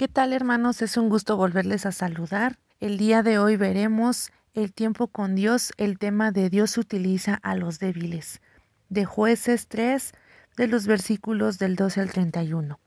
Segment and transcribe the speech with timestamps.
[0.00, 0.80] ¿Qué tal hermanos?
[0.80, 2.58] Es un gusto volverles a saludar.
[2.80, 7.54] El día de hoy veremos el tiempo con Dios, el tema de Dios utiliza a
[7.54, 8.40] los débiles,
[8.88, 10.12] de jueces 3,
[10.56, 12.80] de los versículos del 12 al 31.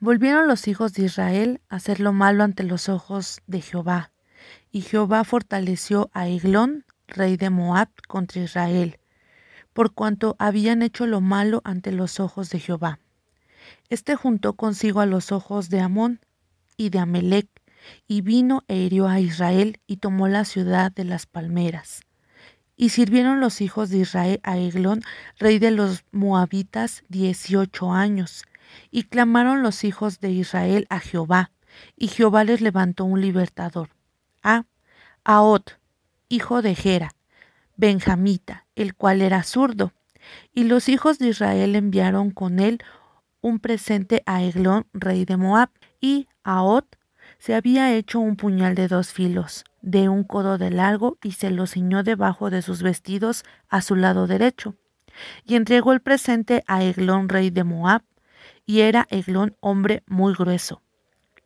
[0.00, 4.12] Volvieron los hijos de Israel a hacer lo malo ante los ojos de Jehová,
[4.70, 8.98] y Jehová fortaleció a Eglón, rey de Moab, contra Israel,
[9.72, 12.98] por cuanto habían hecho lo malo ante los ojos de Jehová.
[13.88, 16.20] Este juntó consigo a los ojos de Amón
[16.76, 17.48] y de Amelec,
[18.06, 22.02] y vino e hirió a Israel y tomó la ciudad de las palmeras.
[22.76, 25.02] Y sirvieron los hijos de Israel a Eglón,
[25.38, 28.44] rey de los moabitas, dieciocho años,
[28.90, 31.50] y clamaron los hijos de Israel a Jehová,
[31.96, 33.90] y Jehová les levantó un libertador,
[34.42, 34.64] a
[35.24, 35.78] Aot,
[36.32, 37.10] hijo de Gera,
[37.76, 39.92] benjamita, el cual era zurdo.
[40.54, 42.78] Y los hijos de Israel enviaron con él
[43.42, 45.68] un presente a Eglón, rey de Moab,
[46.00, 46.96] y Aot
[47.38, 51.50] se había hecho un puñal de dos filos, de un codo de largo, y se
[51.50, 54.74] lo ciñó debajo de sus vestidos a su lado derecho.
[55.44, 58.04] Y entregó el presente a Eglón, rey de Moab,
[58.64, 60.80] y era Eglón hombre muy grueso.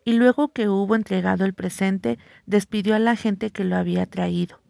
[0.05, 4.61] Y luego que hubo entregado el presente, despidió a la gente que lo había traído.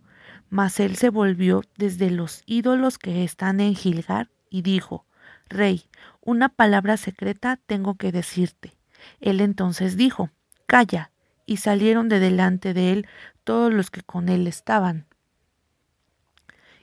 [0.48, 5.05] Mas él se volvió desde los ídolos que están en Gilgar y dijo,
[5.48, 5.89] Rey,
[6.20, 8.77] una palabra secreta tengo que decirte.
[9.20, 10.30] Él entonces dijo,
[10.67, 11.11] Calla,
[11.47, 13.08] y salieron de delante de él
[13.44, 15.06] todos los que con él estaban.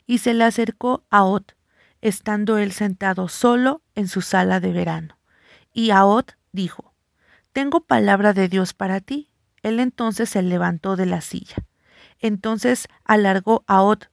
[0.05, 1.55] Y se le acercó a Ot,
[2.01, 5.17] estando él sentado solo en su sala de verano.
[5.73, 6.93] Y Aot dijo,
[7.51, 9.29] Tengo palabra de Dios para ti.
[9.61, 11.55] Él entonces se levantó de la silla.
[12.23, 14.07] Entonces alargó Aot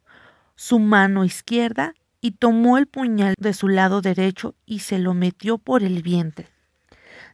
[0.56, 5.58] su mano izquierda y tomó el puñal de su lado derecho y se lo metió
[5.58, 6.48] por el vientre,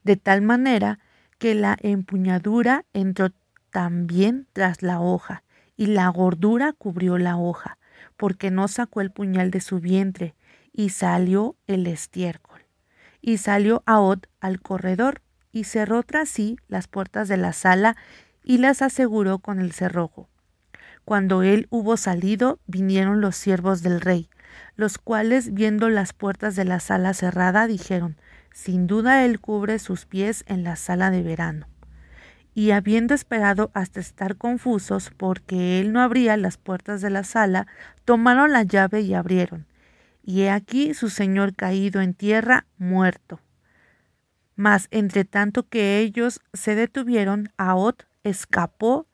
[0.04, 0.98] de tal manera
[1.38, 3.30] que la empuñadura entró
[3.70, 5.42] también tras la hoja,
[5.78, 7.78] y la gordura cubrió la hoja,
[8.18, 10.34] porque no sacó el puñal de su vientre,
[10.72, 12.60] y salió el estiércol.
[13.22, 15.22] Y salió Aod al corredor
[15.52, 17.96] y cerró tras sí las puertas de la sala
[18.44, 20.28] y las aseguró con el cerrojo.
[21.06, 24.28] Cuando él hubo salido, vinieron los siervos del rey,
[24.74, 28.18] los cuales, viendo las puertas de la sala cerrada, dijeron,
[28.52, 31.66] Sin duda él cubre sus pies en la sala de verano.
[32.52, 37.66] Y habiendo esperado hasta estar confusos, porque él no abría las puertas de la sala,
[38.04, 39.66] tomaron la llave y abrieron
[40.26, 43.40] y he aquí su señor caído en tierra, muerto.
[44.56, 49.06] Mas entre tanto que ellos se detuvieron, Aot escapó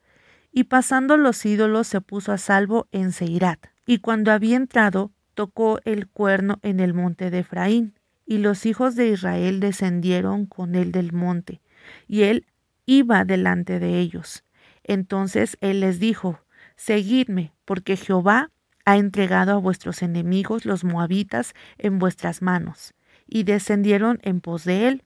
[0.52, 3.66] y pasando los ídolos se puso a salvo en Seirat.
[3.86, 7.98] Y cuando había entrado, tocó el cuerno en el monte de Efraín.
[8.26, 11.60] Y los hijos de Israel descendieron con él del monte,
[12.06, 12.46] y él
[12.86, 14.44] iba delante de ellos.
[14.84, 16.38] Entonces él les dijo,
[16.76, 18.50] Seguidme, porque Jehová
[18.84, 22.94] ha entregado a vuestros enemigos los moabitas en vuestras manos.
[23.26, 25.04] Y descendieron en pos de él,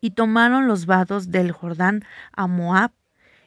[0.00, 2.92] y tomaron los vados del Jordán a Moab,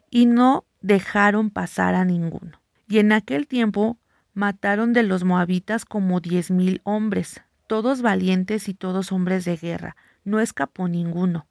[0.10, 2.62] y no dejaron pasar a ninguno.
[2.88, 3.98] Y en aquel tiempo
[4.36, 9.96] mataron de los moabitas como diez mil hombres, todos valientes y todos hombres de guerra,
[10.24, 11.48] no escapó ninguno.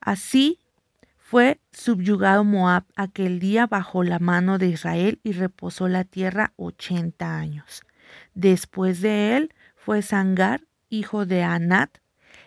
[0.00, 0.58] Así
[1.18, 7.36] fue subyugado Moab aquel día bajo la mano de Israel y reposó la tierra ochenta
[7.36, 7.82] años.
[8.34, 11.98] Después de él fue Sangar, hijo de Anat,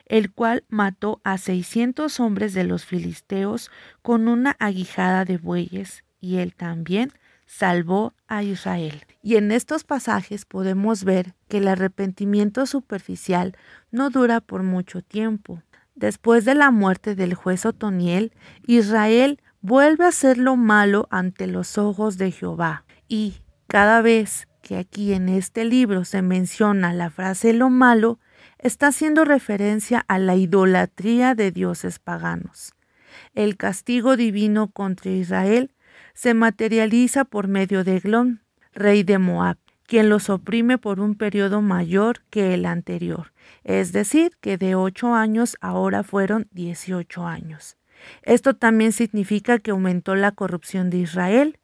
[0.06, 6.38] el cual mató a seiscientos hombres de los filisteos con una aguijada de bueyes, y
[6.38, 7.12] él también
[7.46, 9.06] salvó a Israel.
[9.22, 13.56] Y en estos pasajes podemos ver que el arrepentimiento superficial
[13.92, 15.64] no dura por mucho tiempo.
[15.96, 18.34] Después de la muerte del juez Otoniel,
[18.68, 22.86] Israel vuelve a hacer lo malo ante los ojos de Jehová.
[23.08, 28.20] Y cada vez que aquí en este libro se menciona la frase lo malo,
[28.60, 32.74] está haciendo referencia a la idolatría de dioses paganos.
[33.34, 35.72] El castigo divino contra Israel
[36.18, 38.42] se materializa por medio de Eglón,
[38.74, 43.34] rey de Moab, quien los oprime por un periodo mayor que el anterior,
[43.64, 47.78] es decir, que de ocho años ahora fueron dieciocho años.
[48.24, 51.60] Esto también significa que aumentó la corrupción de Israel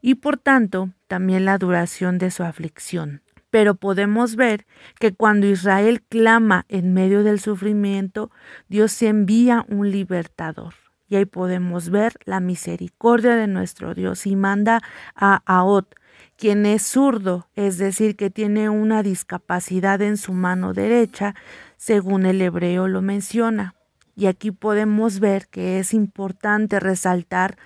[0.00, 3.22] y por tanto también la duración de su aflicción.
[3.50, 4.66] Pero podemos ver
[5.00, 8.30] que cuando Israel clama en medio del sufrimiento,
[8.68, 10.74] Dios envía un libertador.
[11.10, 14.80] Y ahí podemos ver la misericordia de nuestro Dios y manda
[15.16, 15.96] a Aot,
[16.36, 21.34] quien es zurdo, es decir, que tiene una discapacidad en su mano derecha,
[21.76, 23.74] según el hebreo lo menciona.
[24.14, 27.58] Y aquí podemos ver que es importante resaltar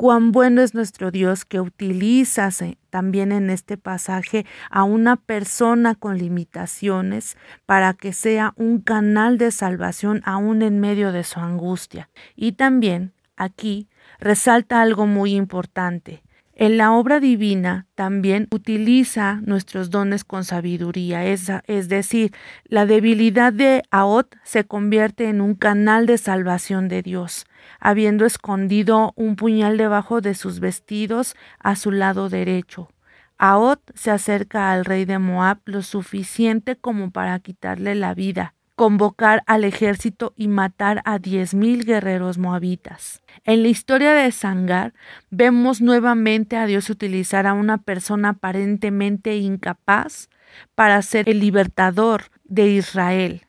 [0.00, 2.48] cuán bueno es nuestro Dios que utiliza
[2.88, 7.36] también en este pasaje a una persona con limitaciones
[7.66, 12.08] para que sea un canal de salvación aún en medio de su angustia.
[12.34, 16.22] Y también aquí resalta algo muy importante.
[16.60, 22.34] En la obra divina también utiliza nuestros dones con sabiduría, es, es, decir,
[22.66, 27.46] la debilidad de Aot se convierte en un canal de salvación de Dios,
[27.78, 32.90] habiendo escondido un puñal debajo de sus vestidos a su lado derecho.
[33.38, 39.42] Aot se acerca al rey de Moab lo suficiente como para quitarle la vida convocar
[39.44, 43.20] al ejército y matar a diez mil guerreros moabitas.
[43.44, 44.94] En la historia de Sangar
[45.28, 50.30] vemos nuevamente a Dios utilizar a una persona aparentemente incapaz
[50.74, 53.42] para ser el libertador de Israel.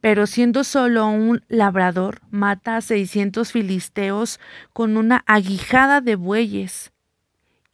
[0.00, 4.40] Pero siendo solo un labrador, mata a seiscientos filisteos
[4.72, 6.92] con una aguijada de bueyes.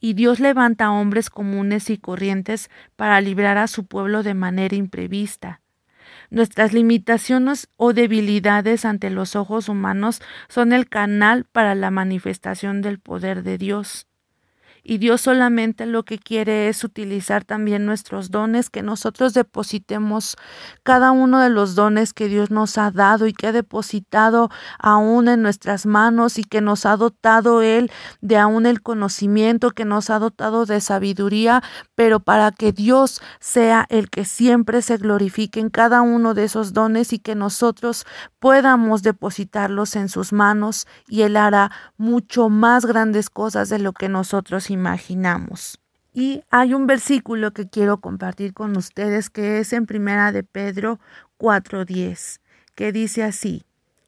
[0.01, 5.62] Y Dios levanta hombres comunes y corrientes para librar a su pueblo de manera imprevista.
[6.33, 10.19] Nuestras limitaciones o debilidades ante los ojos humanos
[10.49, 14.07] son el canal para la manifestación del poder de Dios
[14.83, 20.35] y Dios solamente lo que quiere es utilizar también nuestros dones, que nosotros depositemos
[20.83, 24.49] cada uno de los dones que Dios nos ha dado y que ha depositado
[24.79, 29.85] aún en nuestras manos y que nos ha dotado Él de aún el conocimiento, que
[29.85, 31.63] nos ha dotado de sabiduría,
[31.95, 36.73] pero para que Dios sea el que siempre se glorifique en cada uno de esos
[36.73, 38.05] dones y que nosotros
[38.39, 44.09] podamos depositarlos en sus manos y Él hará mucho más grandes cosas de lo que
[44.09, 45.79] nosotros imaginamos.
[46.13, 50.99] Y hay un versículo que quiero compartir con ustedes que es en Primera de Pedro
[51.37, 52.39] 4:10,
[52.75, 53.63] que dice así: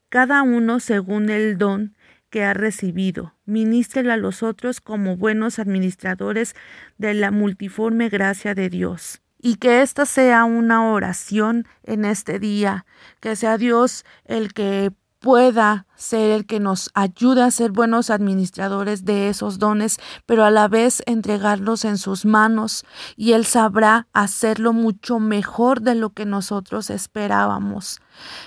[0.09, 1.95] Cada uno según el don
[2.29, 6.53] que ha recibido, ministre a los otros como buenos administradores
[6.97, 9.21] de la multiforme gracia de Dios.
[9.41, 12.85] Y que esta sea una oración en este día,
[13.19, 19.05] que sea Dios el que pueda ser el que nos ayude a ser buenos administradores
[19.05, 24.73] de esos dones, pero a la vez entregarlos en sus manos y Él sabrá hacerlo
[24.73, 28.01] mucho mejor de lo que nosotros esperábamos.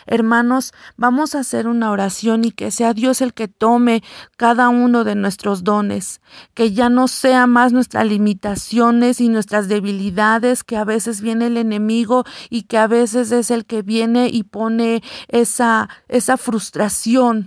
[0.06, 4.02] Hermanos, vamos a hacer una oración y que sea Dios el que tome
[4.36, 6.20] cada uno de nuestros dones,
[6.54, 11.58] que ya no sea más nuestras limitaciones y nuestras debilidades, que a veces viene el
[11.58, 17.37] enemigo y que a veces es el que viene y pone esa, esa frustración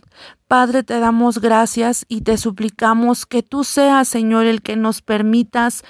[0.47, 5.83] Padre, te damos gracias y te suplicamos que tú seas, Señor, el que nos permitas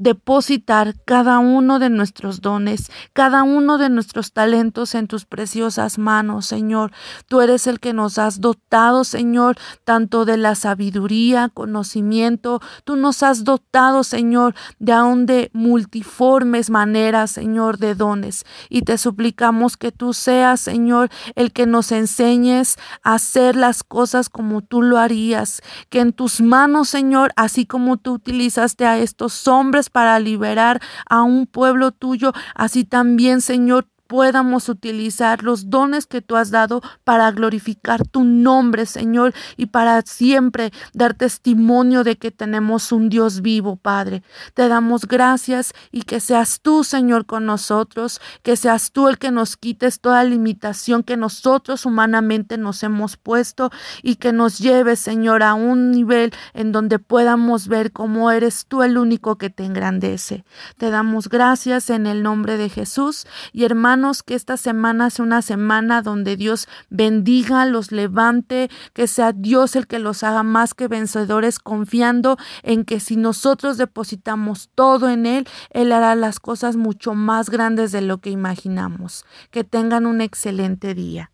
[0.00, 6.46] depositar cada uno de nuestros dones, cada uno de nuestros talentos en tus preciosas manos,
[6.46, 6.90] Señor.
[7.28, 12.60] Tú eres el que nos has dotado, Señor, tanto de la sabiduría, conocimiento.
[12.84, 18.46] Tú nos has dotado, Señor, de aún de multiformes maneras, Señor, de dones.
[18.70, 24.30] Y te suplicamos que tú seas, Señor, el que nos enseñes a hacer las cosas
[24.30, 25.60] como tú lo harías.
[25.90, 31.22] Que en tus manos, Señor, así como tú utilizaste a estos hombres para liberar a
[31.22, 37.30] un pueblo tuyo, así también, Señor, podamos utilizar los dones que tú has dado para
[37.30, 43.76] glorificar tu nombre, Señor, y para siempre dar testimonio de que tenemos un Dios vivo,
[43.76, 44.24] Padre.
[44.54, 49.30] Te damos gracias y que seas tú, Señor, con nosotros, que seas tú el que
[49.30, 53.70] nos quites toda limitación que nosotros humanamente nos hemos puesto
[54.02, 58.82] y que nos lleves, Señor, a un nivel en donde podamos ver cómo eres tú
[58.82, 60.44] el único que te engrandece.
[60.78, 65.42] Te damos gracias en el nombre de Jesús y hermano que esta semana sea una
[65.42, 70.88] semana donde Dios bendiga, los levante, que sea Dios el que los haga más que
[70.88, 77.14] vencedores, confiando en que si nosotros depositamos todo en Él, Él hará las cosas mucho
[77.14, 79.24] más grandes de lo que imaginamos.
[79.50, 81.30] Que tengan un excelente día.